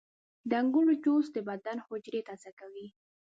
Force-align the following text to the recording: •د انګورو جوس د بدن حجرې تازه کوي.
•د 0.49 0.51
انګورو 0.61 0.93
جوس 1.03 1.25
د 1.33 1.37
بدن 1.49 1.77
حجرې 1.85 2.21
تازه 2.27 2.51
کوي. 2.59 2.87